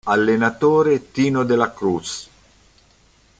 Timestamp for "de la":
1.45-1.71